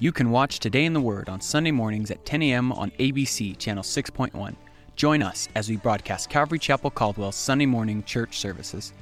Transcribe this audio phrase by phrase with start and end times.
[0.00, 2.72] You can watch Today in the Word on Sunday mornings at 10 a.m.
[2.72, 4.56] on ABC Channel 6.1.
[4.96, 8.92] Join us as we broadcast Calvary Chapel Caldwell's Sunday morning church services,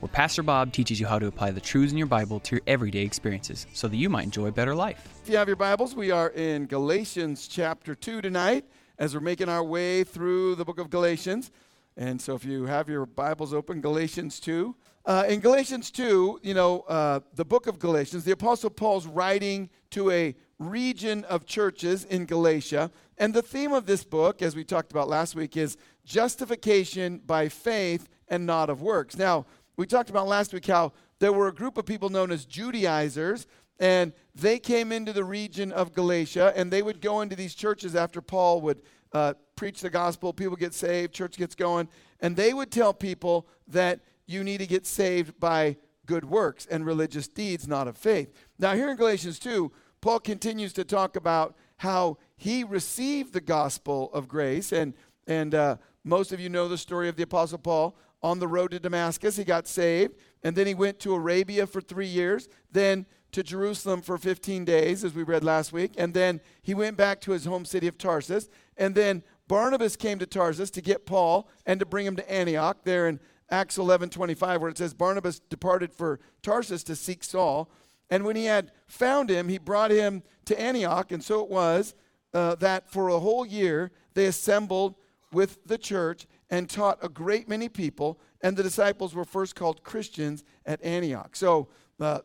[0.00, 2.62] where Pastor Bob teaches you how to apply the truths in your Bible to your
[2.66, 5.20] everyday experiences so that you might enjoy a better life.
[5.22, 8.64] If you have your Bibles, we are in Galatians chapter 2 tonight
[8.98, 11.52] as we're making our way through the book of Galatians.
[11.96, 14.74] And so if you have your Bibles open, Galatians 2.
[15.06, 19.70] Uh, in Galatians 2, you know, uh, the book of Galatians, the Apostle Paul's writing
[19.90, 22.90] to a region of churches in Galatia.
[23.18, 27.48] And the theme of this book, as we talked about last week, is justification by
[27.48, 29.16] faith and not of works.
[29.16, 32.44] Now, we talked about last week how there were a group of people known as
[32.44, 33.46] Judaizers,
[33.78, 37.96] and they came into the region of Galatia, and they would go into these churches
[37.96, 38.82] after Paul would
[39.12, 41.88] uh, preach the gospel, people get saved, church gets going,
[42.20, 46.86] and they would tell people that you need to get saved by good works and
[46.86, 48.32] religious deeds, not of faith.
[48.58, 54.10] Now, here in Galatians 2, Paul continues to talk about how he received the gospel
[54.12, 54.72] of grace.
[54.72, 54.94] And,
[55.26, 58.70] and uh, most of you know the story of the Apostle Paul on the road
[58.72, 59.36] to Damascus.
[59.36, 64.02] He got saved, and then he went to Arabia for three years, then to Jerusalem
[64.02, 67.44] for 15 days, as we read last week, and then he went back to his
[67.44, 68.48] home city of Tarsus.
[68.76, 72.78] And then Barnabas came to Tarsus to get Paul and to bring him to Antioch,
[72.84, 77.70] there in Acts 11 25, where it says, Barnabas departed for Tarsus to seek Saul.
[78.10, 81.12] And when he had found him, he brought him to Antioch.
[81.12, 81.94] And so it was
[82.34, 84.96] uh, that for a whole year they assembled
[85.32, 88.20] with the church and taught a great many people.
[88.40, 91.36] And the disciples were first called Christians at Antioch.
[91.36, 91.68] So
[92.00, 92.20] uh,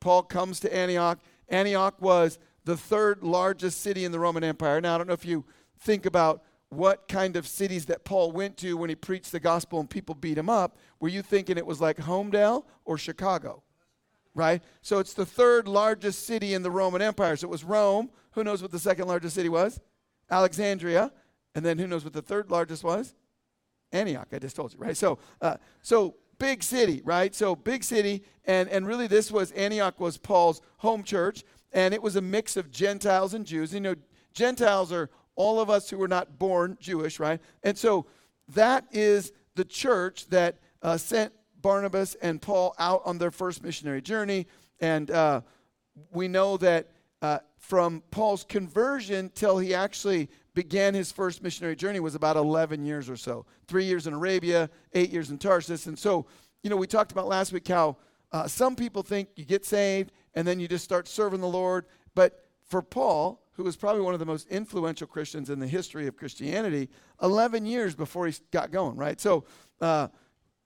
[0.00, 1.18] Paul comes to Antioch.
[1.48, 4.80] Antioch was the third largest city in the Roman Empire.
[4.80, 5.44] Now, I don't know if you
[5.78, 9.80] think about what kind of cities that Paul went to when he preached the gospel
[9.80, 13.62] and people beat him up, were you thinking it was like Homedale or Chicago?
[14.34, 14.62] Right?
[14.80, 17.36] So it's the third largest city in the Roman Empire.
[17.36, 18.10] So it was Rome.
[18.32, 19.80] Who knows what the second largest city was?
[20.30, 21.12] Alexandria.
[21.56, 23.14] And then who knows what the third largest was?
[23.90, 24.28] Antioch.
[24.32, 24.96] I just told you, right?
[24.96, 27.32] So, uh, so big city, right?
[27.32, 32.02] So big city, and and really this was Antioch was Paul's home church, and it
[32.02, 33.72] was a mix of Gentiles and Jews.
[33.72, 33.94] You know,
[34.32, 37.40] Gentiles are all of us who were not born Jewish, right?
[37.62, 38.06] And so
[38.48, 44.02] that is the church that uh, sent Barnabas and Paul out on their first missionary
[44.02, 44.46] journey.
[44.80, 45.42] And uh,
[46.10, 46.88] we know that
[47.22, 52.84] uh, from Paul's conversion till he actually began his first missionary journey was about 11
[52.84, 53.44] years or so.
[53.68, 55.86] Three years in Arabia, eight years in Tarsus.
[55.86, 56.26] And so,
[56.62, 57.98] you know, we talked about last week how
[58.32, 61.84] uh, some people think you get saved and then you just start serving the Lord.
[62.14, 66.06] But for Paul, who was probably one of the most influential Christians in the history
[66.06, 66.88] of Christianity,
[67.22, 69.20] 11 years before he got going, right?
[69.20, 69.44] So
[69.82, 70.08] uh,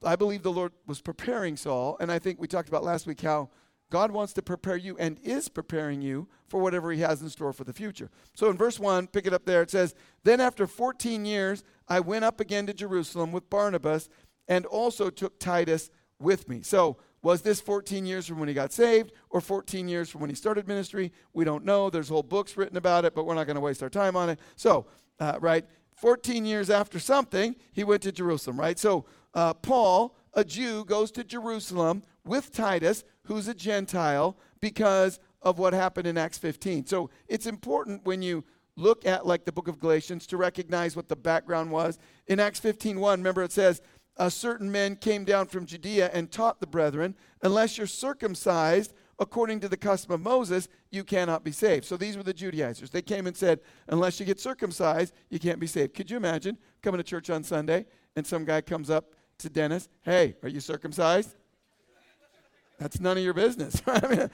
[0.04, 3.20] I believe the Lord was preparing Saul, and I think we talked about last week
[3.20, 3.50] how
[3.94, 7.52] God wants to prepare you and is preparing you for whatever he has in store
[7.52, 8.10] for the future.
[8.34, 9.94] So in verse 1, pick it up there, it says,
[10.24, 14.08] Then after 14 years, I went up again to Jerusalem with Barnabas
[14.48, 16.62] and also took Titus with me.
[16.62, 20.30] So was this 14 years from when he got saved or 14 years from when
[20.30, 21.12] he started ministry?
[21.32, 21.88] We don't know.
[21.88, 24.28] There's whole books written about it, but we're not going to waste our time on
[24.28, 24.40] it.
[24.56, 24.86] So,
[25.20, 28.76] uh, right, 14 years after something, he went to Jerusalem, right?
[28.76, 35.58] So, uh, Paul, a Jew, goes to Jerusalem with Titus, who's a Gentile, because of
[35.58, 36.86] what happened in Acts 15.
[36.86, 38.44] So, it's important when you
[38.76, 41.98] look at like the book of Galatians to recognize what the background was.
[42.26, 43.80] In Acts 15:1, remember it says,
[44.16, 49.60] a certain men came down from Judea and taught the brethren, unless you're circumcised according
[49.60, 51.84] to the custom of Moses, you cannot be saved.
[51.84, 52.90] So these were the Judaizers.
[52.90, 55.94] They came and said, unless you get circumcised, you can't be saved.
[55.94, 57.86] Could you imagine coming to church on Sunday
[58.16, 61.34] and some guy comes up to Dennis, hey, are you circumcised?
[62.78, 63.80] That's none of your business.
[63.86, 64.30] I mean,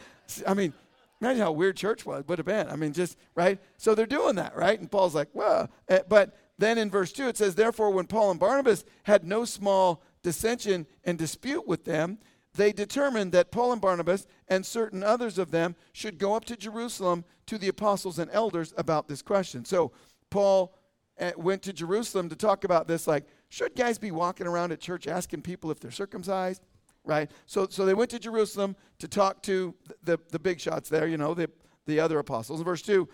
[0.47, 0.73] I mean,
[1.21, 2.69] imagine how weird church was, would have been.
[2.69, 3.59] I mean, just, right?
[3.77, 4.79] So they're doing that, right?
[4.79, 8.31] And Paul's like, well, eh, but then in verse 2, it says, Therefore, when Paul
[8.31, 12.19] and Barnabas had no small dissension and dispute with them,
[12.55, 16.57] they determined that Paul and Barnabas and certain others of them should go up to
[16.57, 19.65] Jerusalem to the apostles and elders about this question.
[19.65, 19.93] So
[20.31, 20.75] Paul
[21.19, 24.81] eh, went to Jerusalem to talk about this like, should guys be walking around at
[24.81, 26.63] church asking people if they're circumcised?
[27.05, 27.31] Right?
[27.47, 31.17] So, so they went to Jerusalem to talk to the, the, big shots there, you
[31.17, 31.50] know, the,
[31.87, 32.61] the other apostles.
[32.62, 33.08] Verse 2,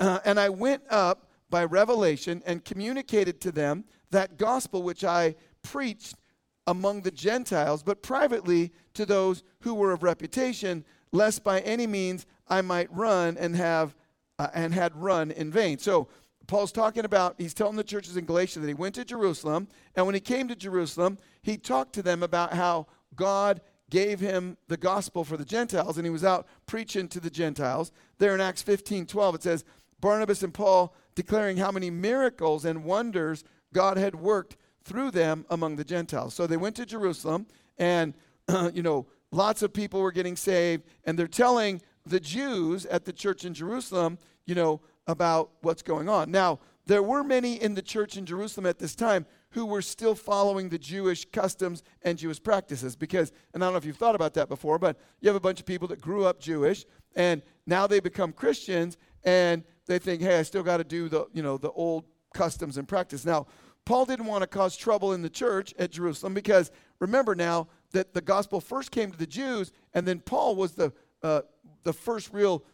[0.00, 5.34] uh, and I went up by revelation and communicated to them that gospel which I
[5.62, 6.14] preached
[6.66, 12.26] among the Gentiles, but privately to those who were of reputation, lest by any means
[12.48, 13.94] I might run and have
[14.38, 15.78] uh, and had run in vain.
[15.78, 16.08] So
[16.46, 20.06] Paul's talking about, he's telling the churches in Galatia that he went to Jerusalem, and
[20.06, 22.86] when he came to Jerusalem, he talked to them about how
[23.16, 27.30] God gave him the gospel for the Gentiles, and he was out preaching to the
[27.30, 27.92] Gentiles.
[28.18, 29.64] There in Acts 15 12, it says,
[30.00, 35.76] Barnabas and Paul declaring how many miracles and wonders God had worked through them among
[35.76, 36.34] the Gentiles.
[36.34, 37.46] So they went to Jerusalem,
[37.78, 38.14] and,
[38.72, 43.12] you know, lots of people were getting saved, and they're telling the Jews at the
[43.12, 46.30] church in Jerusalem, you know, about what's going on.
[46.30, 50.16] Now, there were many in the church in Jerusalem at this time who were still
[50.16, 52.96] following the Jewish customs and Jewish practices.
[52.96, 55.40] Because, and I don't know if you've thought about that before, but you have a
[55.40, 56.84] bunch of people that grew up Jewish
[57.14, 61.26] and now they become Christians and they think, hey, I still got to do the,
[61.32, 62.04] you know, the old
[62.34, 63.24] customs and practice.
[63.24, 63.46] Now,
[63.84, 68.12] Paul didn't want to cause trouble in the church at Jerusalem because remember now that
[68.12, 70.92] the gospel first came to the Jews and then Paul was the
[71.22, 71.42] uh,
[71.84, 72.64] the first real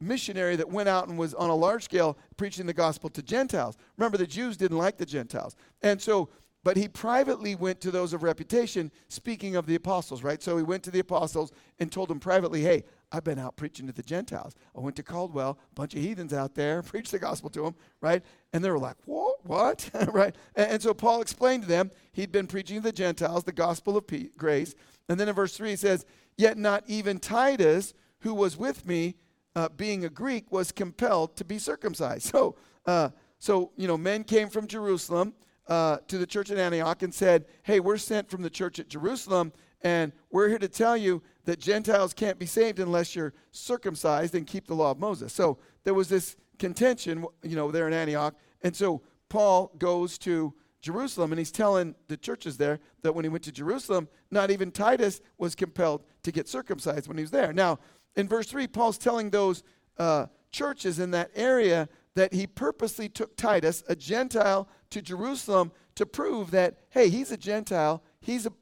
[0.00, 3.76] missionary that went out and was on a large scale preaching the gospel to Gentiles.
[3.96, 5.56] Remember, the Jews didn't like the Gentiles.
[5.82, 6.28] And so,
[6.64, 10.42] but he privately went to those of reputation, speaking of the apostles, right?
[10.42, 13.86] So he went to the apostles and told them privately, hey, I've been out preaching
[13.86, 14.54] to the Gentiles.
[14.76, 17.74] I went to Caldwell, a bunch of heathens out there, preached the gospel to them,
[18.00, 18.22] right?
[18.52, 19.36] And they were like, what?
[19.44, 19.90] What?
[20.12, 20.34] right?
[20.56, 23.96] And, and, so Paul explained to them he'd been preaching to the Gentiles the gospel
[23.96, 24.74] of peace, grace.
[25.08, 26.04] And then in verse 3 he says,
[26.36, 29.16] Yet not even Titus, who was with me,
[29.58, 32.26] uh, being a Greek, was compelled to be circumcised.
[32.26, 32.54] So,
[32.86, 33.08] uh,
[33.40, 35.34] so you know, men came from Jerusalem
[35.66, 38.88] uh, to the church at Antioch and said, "Hey, we're sent from the church at
[38.88, 39.52] Jerusalem,
[39.82, 44.46] and we're here to tell you that Gentiles can't be saved unless you're circumcised and
[44.46, 48.36] keep the law of Moses." So there was this contention, you know, there in Antioch,
[48.62, 53.28] and so Paul goes to Jerusalem, and he's telling the churches there that when he
[53.28, 57.52] went to Jerusalem, not even Titus was compelled to get circumcised when he was there.
[57.52, 57.80] Now,
[58.18, 59.62] in verse 3, Paul's telling those
[59.96, 66.04] uh, churches in that area that he purposely took Titus, a Gentile, to Jerusalem to
[66.04, 68.52] prove that, hey, he's a Gentile, he's a,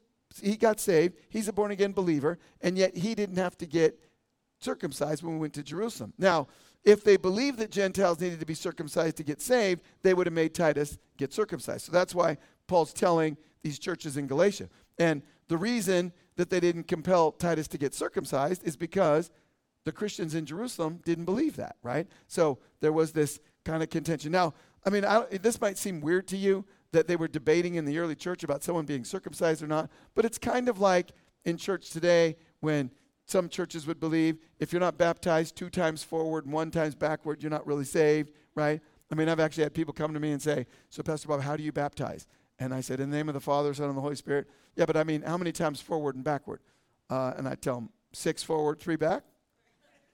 [0.41, 3.99] he got saved, he's a born again believer, and yet he didn't have to get
[4.59, 6.13] circumcised when we went to Jerusalem.
[6.19, 6.47] Now,
[6.83, 10.33] if they believed that Gentiles needed to be circumcised to get saved, they would have
[10.33, 11.85] made Titus get circumcised.
[11.85, 12.37] So that's why
[12.67, 14.69] Paul's telling these churches in Galatia.
[14.99, 19.31] And the reason that they didn't compel Titus to get circumcised is because
[19.87, 22.07] the Christians in Jerusalem didn't believe that, right?
[22.27, 24.33] So there was this kind of contention.
[24.33, 24.53] Now,
[24.85, 27.97] I mean, I, this might seem weird to you that they were debating in the
[27.97, 31.11] early church about someone being circumcised or not, but it's kind of like
[31.45, 32.91] in church today when
[33.25, 37.41] some churches would believe if you're not baptized two times forward and one times backward,
[37.41, 38.81] you're not really saved, right?
[39.09, 41.55] I mean, I've actually had people come to me and say, So, Pastor Bob, how
[41.55, 42.27] do you baptize?
[42.59, 44.49] And I said, In the name of the Father, Son, and the Holy Spirit.
[44.75, 46.59] Yeah, but I mean, how many times forward and backward?
[47.09, 49.23] Uh, and I tell them, Six forward, three back.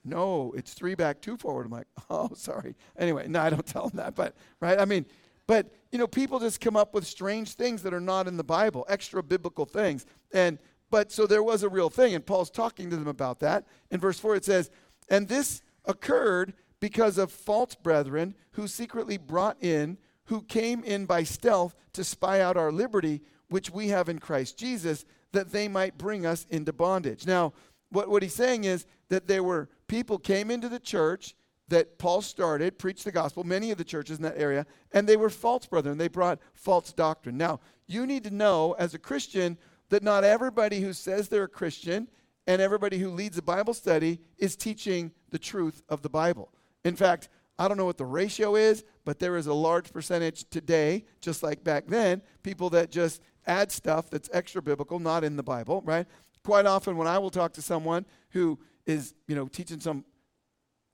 [0.04, 1.66] No, it's three back, two forward.
[1.66, 2.74] I'm like, oh, sorry.
[2.98, 4.78] Anyway, no, I don't tell them that, but, right?
[4.78, 5.06] I mean,
[5.46, 8.44] but, you know, people just come up with strange things that are not in the
[8.44, 10.06] Bible, extra biblical things.
[10.32, 10.58] And,
[10.90, 13.66] but so there was a real thing, and Paul's talking to them about that.
[13.90, 14.70] In verse 4, it says,
[15.08, 21.22] And this occurred because of false brethren who secretly brought in, who came in by
[21.22, 25.98] stealth to spy out our liberty, which we have in Christ Jesus, that they might
[25.98, 27.26] bring us into bondage.
[27.26, 27.52] Now,
[27.90, 31.34] what, what he's saying is that there were people came into the church
[31.68, 35.16] that Paul started, preached the gospel, many of the churches in that area, and they
[35.16, 35.96] were false brethren.
[35.96, 37.38] They brought false doctrine.
[37.38, 39.56] Now, you need to know as a Christian
[39.88, 42.08] that not everybody who says they're a Christian
[42.46, 46.52] and everybody who leads a Bible study is teaching the truth of the Bible.
[46.84, 50.48] In fact, I don't know what the ratio is, but there is a large percentage
[50.50, 55.36] today, just like back then, people that just add stuff that's extra biblical, not in
[55.36, 56.06] the Bible, right?
[56.44, 60.04] Quite often, when I will talk to someone who is, you know, teaching some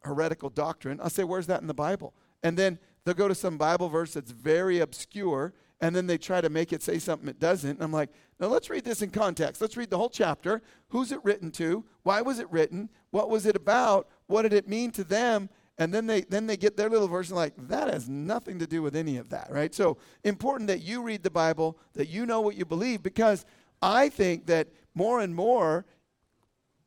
[0.03, 2.15] heretical doctrine, I'll say, Where's that in the Bible?
[2.43, 6.41] And then they'll go to some Bible verse that's very obscure, and then they try
[6.41, 7.71] to make it say something it doesn't.
[7.71, 9.61] And I'm like, now let's read this in context.
[9.61, 10.63] Let's read the whole chapter.
[10.89, 11.85] Who's it written to?
[12.03, 12.89] Why was it written?
[13.11, 14.09] What was it about?
[14.27, 15.49] What did it mean to them?
[15.79, 18.83] And then they then they get their little version like that has nothing to do
[18.83, 19.75] with any of that, right?
[19.75, 23.47] So important that you read the Bible, that you know what you believe, because
[23.81, 25.87] I think that more and more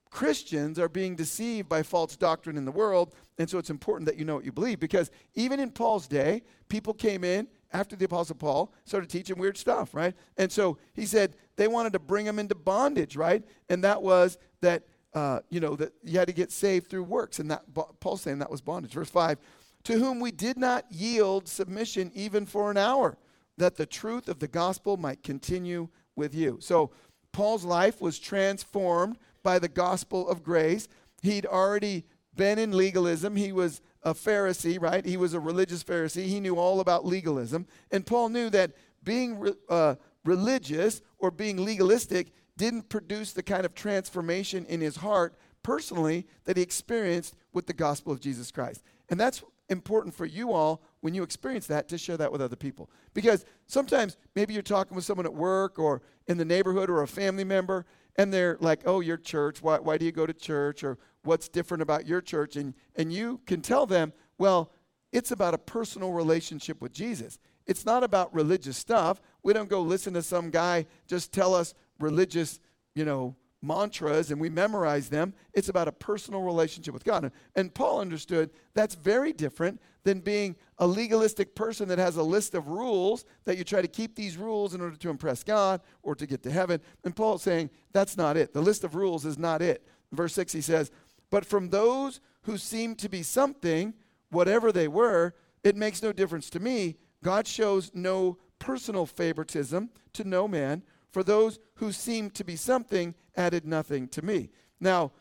[0.10, 3.15] Christians are being deceived by false doctrine in the world.
[3.39, 6.43] And so it's important that you know what you believe because even in Paul's day,
[6.69, 10.13] people came in after the Apostle Paul started teaching weird stuff, right?
[10.38, 13.43] And so he said they wanted to bring him into bondage, right?
[13.69, 14.83] And that was that,
[15.15, 17.39] uh, you know, that you had to get saved through works.
[17.39, 17.63] And that
[18.00, 18.93] Paul's saying that was bondage.
[18.93, 19.39] Verse 5
[19.83, 23.17] to whom we did not yield submission even for an hour,
[23.57, 26.57] that the truth of the gospel might continue with you.
[26.62, 26.91] So,
[27.34, 30.88] Paul's life was transformed by the gospel of grace.
[31.22, 33.36] He'd already been in legalism.
[33.36, 35.06] He was a Pharisee, right?
[35.06, 36.28] He was a religious Pharisee.
[36.28, 37.68] He knew all about legalism.
[37.92, 38.72] And Paul knew that
[39.04, 45.36] being uh, religious or being legalistic didn't produce the kind of transformation in his heart
[45.63, 48.84] personally that he experienced with the gospel of Jesus Christ.
[49.10, 52.55] And that's important for you all when you experience that to share that with other
[52.55, 52.89] people.
[53.13, 57.07] Because sometimes maybe you're talking with someone at work or in the neighborhood or a
[57.07, 60.81] family member, and they're like, oh, your church, why, why do you go to church?
[60.81, 62.55] Or what's different about your church?
[62.55, 64.72] And, and you can tell them, well,
[65.12, 67.38] it's about a personal relationship with Jesus.
[67.67, 69.19] It's not about religious stuff.
[69.43, 72.62] We don't go listen to some guy just tell us religious,
[72.95, 75.34] you know, mantras and we memorize them.
[75.53, 77.32] It's about a personal relationship with God.
[77.55, 82.53] And Paul understood that's very different than being a legalistic person that has a list
[82.53, 86.13] of rules that you try to keep these rules in order to impress God or
[86.15, 86.82] to get to heaven.
[87.05, 88.53] And Paul's saying that's not it.
[88.53, 89.88] The list of rules is not it.
[90.12, 90.91] Verse 6, he says,
[91.29, 93.93] But from those who seem to be something,
[94.29, 96.98] whatever they were, it makes no difference to me.
[97.24, 103.13] God shows no personal favoritism to no man for those who seem to be something
[103.38, 104.50] added nothing to me.
[104.79, 105.12] Now,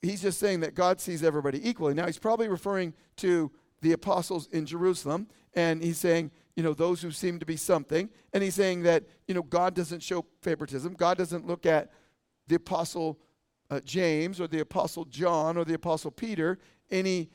[0.00, 1.94] he's just saying that God sees everybody equally.
[1.94, 7.02] Now, he's probably referring to the apostles in Jerusalem, and he's saying, you know, those
[7.02, 8.08] who seem to be something.
[8.32, 10.94] And he's saying that, you know, God doesn't show favoritism.
[10.94, 11.90] God doesn't look at
[12.48, 13.18] the apostle
[13.70, 16.58] uh, James or the apostle John or the apostle Peter
[16.90, 17.30] any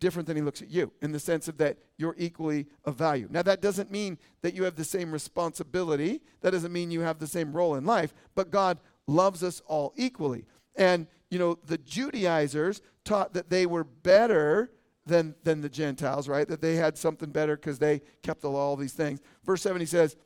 [0.00, 3.28] different than he looks at you in the sense of that you're equally of value.
[3.30, 7.18] Now, that doesn't mean that you have the same responsibility, that doesn't mean you have
[7.18, 10.44] the same role in life, but God loves us all equally.
[10.76, 14.70] And, you know, the Judaizers taught that they were better
[15.06, 16.46] than, than the Gentiles, right?
[16.46, 19.20] That they had something better because they kept the law, all these things.
[19.44, 20.16] Verse 7, he says,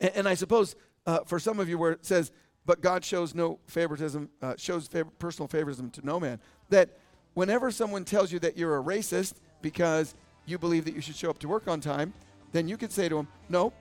[0.00, 2.30] and, and I suppose uh, for some of you where it says,
[2.64, 6.98] but God shows no favoritism, uh, shows favor- personal favoritism to no man, that
[7.34, 10.14] whenever someone tells you that you're a racist because
[10.46, 12.12] you believe that you should show up to work on time,
[12.52, 13.72] then you could say to them, no,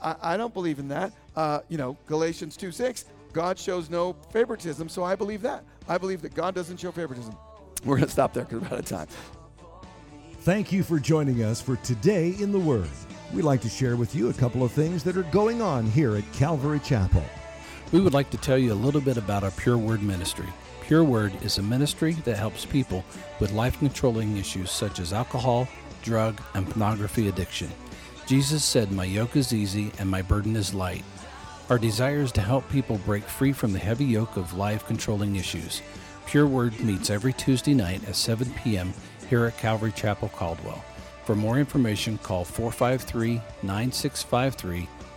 [0.00, 1.12] I, I don't believe in that.
[1.34, 5.64] Uh, you know, Galatians 2 6, God shows no favoritism, so I believe that.
[5.88, 7.34] I believe that God doesn't show favoritism.
[7.84, 9.08] We're going to stop there because we're out of time.
[10.40, 12.88] Thank you for joining us for Today in the Word.
[13.32, 16.16] We'd like to share with you a couple of things that are going on here
[16.16, 17.24] at Calvary Chapel.
[17.92, 20.48] We would like to tell you a little bit about our Pure Word ministry.
[20.92, 23.02] Pure Word is a ministry that helps people
[23.40, 25.66] with life controlling issues such as alcohol,
[26.02, 27.70] drug, and pornography addiction.
[28.26, 31.02] Jesus said, My yoke is easy and my burden is light.
[31.70, 35.36] Our desire is to help people break free from the heavy yoke of life controlling
[35.36, 35.80] issues.
[36.26, 38.92] Pure Word meets every Tuesday night at 7 p.m.
[39.30, 40.84] here at Calvary Chapel Caldwell.
[41.24, 44.86] For more information, call 453 9653